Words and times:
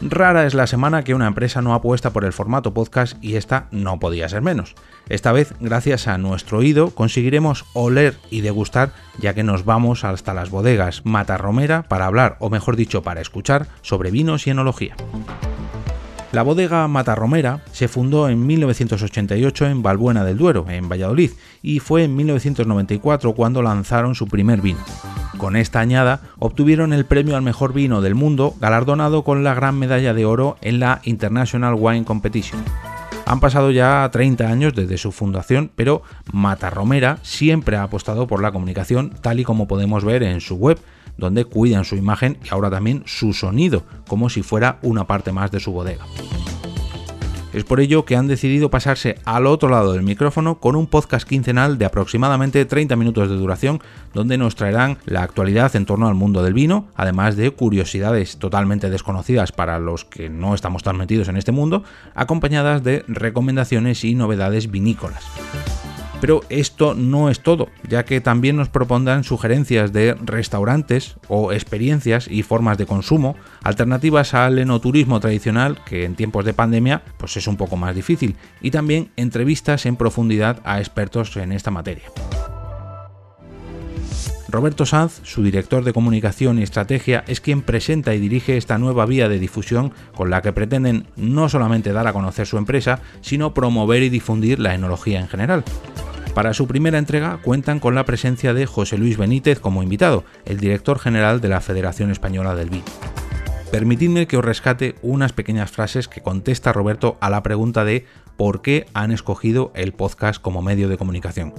Rara 0.00 0.46
es 0.46 0.54
la 0.54 0.68
semana 0.68 1.02
que 1.02 1.14
una 1.14 1.26
empresa 1.26 1.60
no 1.60 1.74
apuesta 1.74 2.10
por 2.10 2.24
el 2.24 2.32
formato 2.32 2.72
podcast 2.72 3.16
y 3.20 3.34
esta 3.34 3.66
no 3.72 3.98
podía 3.98 4.28
ser 4.28 4.42
menos. 4.42 4.76
Esta 5.08 5.32
vez, 5.32 5.54
gracias 5.58 6.06
a 6.06 6.18
nuestro 6.18 6.58
oído, 6.58 6.90
conseguiremos 6.90 7.64
oler 7.72 8.16
y 8.30 8.42
degustar 8.42 8.92
ya 9.18 9.34
que 9.34 9.42
nos 9.42 9.64
vamos 9.64 10.04
hasta 10.04 10.34
las 10.34 10.50
bodegas 10.50 11.04
Matarromera 11.04 11.82
para 11.82 12.06
hablar, 12.06 12.36
o 12.38 12.48
mejor 12.48 12.76
dicho, 12.76 13.02
para 13.02 13.20
escuchar, 13.20 13.66
sobre 13.82 14.12
vinos 14.12 14.46
y 14.46 14.50
enología. 14.50 14.94
La 16.30 16.42
bodega 16.42 16.86
Matarromera 16.86 17.64
se 17.72 17.88
fundó 17.88 18.28
en 18.28 18.46
1988 18.46 19.66
en 19.66 19.82
Balbuena 19.82 20.24
del 20.24 20.36
Duero, 20.36 20.66
en 20.68 20.88
Valladolid, 20.88 21.32
y 21.60 21.80
fue 21.80 22.04
en 22.04 22.14
1994 22.14 23.34
cuando 23.34 23.62
lanzaron 23.62 24.14
su 24.14 24.28
primer 24.28 24.60
vino. 24.60 24.78
Con 25.38 25.54
esta 25.54 25.78
añada 25.78 26.20
obtuvieron 26.40 26.92
el 26.92 27.06
premio 27.06 27.36
al 27.36 27.42
mejor 27.42 27.72
vino 27.72 28.00
del 28.00 28.16
mundo, 28.16 28.54
galardonado 28.60 29.22
con 29.22 29.44
la 29.44 29.54
gran 29.54 29.78
medalla 29.78 30.12
de 30.12 30.24
oro 30.26 30.58
en 30.60 30.80
la 30.80 31.00
International 31.04 31.76
Wine 31.78 32.04
Competition. 32.04 32.60
Han 33.24 33.38
pasado 33.40 33.70
ya 33.70 34.08
30 34.10 34.48
años 34.48 34.74
desde 34.74 34.98
su 34.98 35.12
fundación, 35.12 35.70
pero 35.76 36.02
Matarromera 36.32 37.18
siempre 37.22 37.76
ha 37.76 37.84
apostado 37.84 38.26
por 38.26 38.42
la 38.42 38.50
comunicación, 38.50 39.10
tal 39.20 39.38
y 39.38 39.44
como 39.44 39.68
podemos 39.68 40.04
ver 40.04 40.24
en 40.24 40.40
su 40.40 40.56
web, 40.56 40.80
donde 41.16 41.44
cuidan 41.44 41.84
su 41.84 41.94
imagen 41.94 42.38
y 42.44 42.48
ahora 42.50 42.68
también 42.70 43.04
su 43.06 43.32
sonido, 43.32 43.84
como 44.08 44.30
si 44.30 44.42
fuera 44.42 44.78
una 44.82 45.06
parte 45.06 45.30
más 45.30 45.52
de 45.52 45.60
su 45.60 45.72
bodega. 45.72 46.04
Es 47.58 47.64
por 47.64 47.80
ello 47.80 48.04
que 48.04 48.14
han 48.14 48.28
decidido 48.28 48.70
pasarse 48.70 49.18
al 49.24 49.44
otro 49.44 49.68
lado 49.68 49.92
del 49.92 50.04
micrófono 50.04 50.60
con 50.60 50.76
un 50.76 50.86
podcast 50.86 51.28
quincenal 51.28 51.76
de 51.76 51.86
aproximadamente 51.86 52.64
30 52.64 52.94
minutos 52.94 53.28
de 53.28 53.34
duración, 53.34 53.80
donde 54.14 54.38
nos 54.38 54.54
traerán 54.54 54.98
la 55.06 55.24
actualidad 55.24 55.74
en 55.74 55.84
torno 55.84 56.06
al 56.06 56.14
mundo 56.14 56.44
del 56.44 56.54
vino, 56.54 56.86
además 56.94 57.34
de 57.34 57.50
curiosidades 57.50 58.36
totalmente 58.36 58.90
desconocidas 58.90 59.50
para 59.50 59.80
los 59.80 60.04
que 60.04 60.30
no 60.30 60.54
estamos 60.54 60.84
tan 60.84 60.98
metidos 60.98 61.26
en 61.26 61.36
este 61.36 61.50
mundo, 61.50 61.82
acompañadas 62.14 62.84
de 62.84 63.04
recomendaciones 63.08 64.04
y 64.04 64.14
novedades 64.14 64.70
vinícolas. 64.70 65.24
Pero 66.20 66.40
esto 66.48 66.94
no 66.94 67.30
es 67.30 67.40
todo, 67.40 67.68
ya 67.88 68.04
que 68.04 68.20
también 68.20 68.56
nos 68.56 68.68
propondrán 68.68 69.22
sugerencias 69.22 69.92
de 69.92 70.14
restaurantes 70.14 71.16
o 71.28 71.52
experiencias 71.52 72.26
y 72.28 72.42
formas 72.42 72.76
de 72.76 72.86
consumo, 72.86 73.36
alternativas 73.62 74.34
al 74.34 74.58
enoturismo 74.58 75.20
tradicional, 75.20 75.78
que 75.84 76.04
en 76.04 76.16
tiempos 76.16 76.44
de 76.44 76.54
pandemia 76.54 77.02
pues 77.18 77.36
es 77.36 77.46
un 77.46 77.56
poco 77.56 77.76
más 77.76 77.94
difícil, 77.94 78.34
y 78.60 78.72
también 78.72 79.10
entrevistas 79.16 79.86
en 79.86 79.96
profundidad 79.96 80.60
a 80.64 80.80
expertos 80.80 81.36
en 81.36 81.52
esta 81.52 81.70
materia. 81.70 82.10
Roberto 84.50 84.86
Sanz, 84.86 85.20
su 85.24 85.42
director 85.42 85.84
de 85.84 85.92
comunicación 85.92 86.58
y 86.58 86.62
estrategia, 86.62 87.22
es 87.28 87.42
quien 87.42 87.60
presenta 87.60 88.14
y 88.14 88.18
dirige 88.18 88.56
esta 88.56 88.78
nueva 88.78 89.04
vía 89.04 89.28
de 89.28 89.38
difusión 89.38 89.92
con 90.14 90.30
la 90.30 90.40
que 90.40 90.54
pretenden 90.54 91.06
no 91.16 91.50
solamente 91.50 91.92
dar 91.92 92.06
a 92.06 92.14
conocer 92.14 92.46
su 92.46 92.56
empresa, 92.56 93.00
sino 93.20 93.52
promover 93.52 94.02
y 94.02 94.08
difundir 94.08 94.58
la 94.58 94.74
enología 94.74 95.20
en 95.20 95.28
general. 95.28 95.64
Para 96.38 96.54
su 96.54 96.68
primera 96.68 96.98
entrega 96.98 97.40
cuentan 97.42 97.80
con 97.80 97.96
la 97.96 98.04
presencia 98.04 98.54
de 98.54 98.64
José 98.64 98.96
Luis 98.96 99.18
Benítez 99.18 99.58
como 99.58 99.82
invitado, 99.82 100.22
el 100.44 100.60
director 100.60 101.00
general 101.00 101.40
de 101.40 101.48
la 101.48 101.60
Federación 101.60 102.12
Española 102.12 102.54
del 102.54 102.70
Vino. 102.70 102.84
Permitidme 103.72 104.28
que 104.28 104.36
os 104.36 104.44
rescate 104.44 104.94
unas 105.02 105.32
pequeñas 105.32 105.72
frases 105.72 106.06
que 106.06 106.20
contesta 106.20 106.72
Roberto 106.72 107.18
a 107.20 107.28
la 107.28 107.42
pregunta 107.42 107.84
de 107.84 108.06
por 108.36 108.62
qué 108.62 108.86
han 108.94 109.10
escogido 109.10 109.72
el 109.74 109.94
podcast 109.94 110.40
como 110.40 110.62
medio 110.62 110.88
de 110.88 110.96
comunicación. 110.96 111.54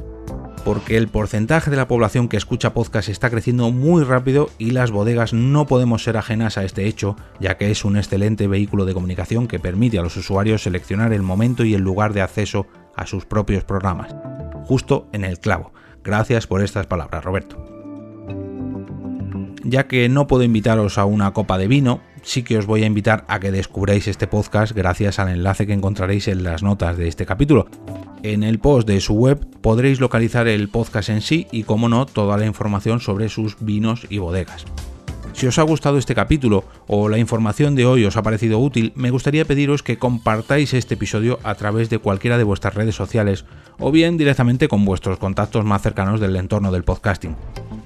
Porque 0.64 0.96
el 0.96 1.10
porcentaje 1.10 1.70
de 1.70 1.76
la 1.76 1.90
población 1.90 2.30
que 2.30 2.38
escucha 2.38 2.74
podcast 2.74 3.10
está 3.10 3.30
creciendo 3.30 3.72
muy 3.72 4.06
rápido 4.06 4.50
y 4.60 4.72
las 4.72 4.92
bodegas 4.92 5.34
no 5.34 5.68
podemos 5.68 6.06
ser 6.06 6.16
ajenas 6.16 6.58
a 6.58 6.64
este 6.64 6.86
hecho, 6.86 7.18
ya 7.42 7.58
que 7.58 7.70
es 7.70 7.84
un 7.84 7.98
excelente 7.98 8.48
vehículo 8.48 8.86
de 8.86 8.94
comunicación 8.94 9.50
que 9.50 9.60
permite 9.60 10.00
a 10.00 10.04
los 10.04 10.16
usuarios 10.16 10.64
seleccionar 10.64 11.12
el 11.12 11.22
momento 11.22 11.66
y 11.66 11.74
el 11.74 11.82
lugar 11.82 12.14
de 12.14 12.22
acceso 12.22 12.66
a 12.96 13.06
sus 13.06 13.26
propios 13.26 13.66
programas 13.66 14.16
justo 14.70 15.08
en 15.14 15.26
el 15.26 15.40
clavo. 15.40 15.74
Gracias 16.04 16.46
por 16.46 16.62
estas 16.62 16.86
palabras, 16.86 17.24
Roberto. 17.24 17.58
Ya 19.64 19.88
que 19.88 20.08
no 20.10 20.28
puedo 20.28 20.44
invitaros 20.44 21.00
a 21.00 21.06
una 21.06 21.34
copa 21.34 21.58
de 21.58 21.68
vino, 21.68 22.02
sí 22.22 22.44
que 22.44 22.60
os 22.60 22.68
voy 22.68 22.84
a 22.84 22.86
invitar 22.86 23.26
a 23.28 23.40
que 23.40 23.52
descubráis 23.52 24.08
este 24.08 24.28
podcast 24.28 24.74
gracias 24.76 25.18
al 25.18 25.30
enlace 25.30 25.66
que 25.66 25.74
encontraréis 25.74 26.28
en 26.28 26.44
las 26.44 26.62
notas 26.62 26.98
de 26.98 27.08
este 27.08 27.26
capítulo. 27.26 27.66
En 28.22 28.44
el 28.44 28.60
post 28.60 28.88
de 28.88 29.02
su 29.02 29.16
web 29.16 29.44
podréis 29.60 30.00
localizar 30.00 30.48
el 30.48 30.70
podcast 30.70 31.10
en 31.10 31.22
sí 31.22 31.48
y, 31.52 31.64
como 31.64 31.90
no, 31.90 32.06
toda 32.06 32.38
la 32.38 32.46
información 32.46 33.00
sobre 33.00 33.28
sus 33.28 33.58
vinos 33.60 34.06
y 34.08 34.20
bodegas. 34.20 34.68
Si 35.40 35.48
os 35.48 35.58
ha 35.58 35.64
gustado 35.64 35.98
este 35.98 36.16
capítulo 36.16 36.66
o 36.86 37.08
la 37.08 37.18
información 37.18 37.74
de 37.74 37.86
hoy 37.86 38.04
os 38.04 38.18
ha 38.18 38.24
parecido 38.24 38.60
útil, 38.60 38.92
me 38.98 39.10
gustaría 39.10 39.46
pediros 39.46 39.84
que 39.84 39.98
compartáis 39.98 40.74
este 40.74 40.96
episodio 40.96 41.40
a 41.44 41.56
través 41.56 41.90
de 41.90 41.98
cualquiera 41.98 42.38
de 42.38 42.44
vuestras 42.44 42.76
redes 42.76 42.96
sociales 42.96 43.46
o 43.80 43.90
bien 43.90 44.18
directamente 44.18 44.68
con 44.68 44.84
vuestros 44.84 45.18
contactos 45.18 45.64
más 45.64 45.82
cercanos 45.82 46.20
del 46.20 46.36
entorno 46.36 46.74
del 46.74 46.84
podcasting. 46.84 47.38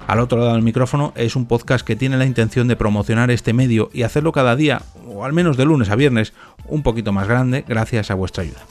Al 0.08 0.18
otro 0.18 0.40
lado 0.40 0.54
del 0.54 0.62
micrófono 0.62 1.12
es 1.14 1.36
un 1.36 1.46
podcast 1.46 1.86
que 1.86 1.94
tiene 1.94 2.16
la 2.16 2.26
intención 2.26 2.66
de 2.66 2.74
promocionar 2.74 3.30
este 3.30 3.52
medio 3.52 3.88
y 3.92 4.02
hacerlo 4.02 4.32
cada 4.32 4.56
día, 4.56 4.82
o 5.06 5.24
al 5.24 5.32
menos 5.32 5.56
de 5.56 5.64
lunes 5.64 5.90
a 5.90 5.94
viernes, 5.94 6.32
un 6.66 6.82
poquito 6.82 7.12
más 7.12 7.28
grande 7.28 7.64
gracias 7.68 8.10
a 8.10 8.16
vuestra 8.16 8.42
ayuda. 8.42 8.66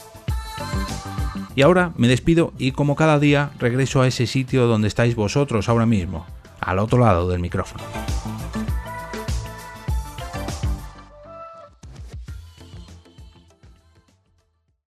Y 1.55 1.61
ahora 1.61 1.93
me 1.95 2.09
despido 2.09 2.51
y 2.57 2.73
como 2.73 2.97
cada 2.97 3.17
día 3.17 3.51
regreso 3.59 4.01
a 4.01 4.07
ese 4.07 4.27
sitio 4.27 4.67
donde 4.67 4.89
estáis 4.89 5.15
vosotros 5.15 5.69
ahora 5.69 5.85
mismo, 5.85 6.25
al 6.59 6.79
otro 6.79 6.99
lado 6.99 7.29
del 7.29 7.39
micrófono. 7.39 7.81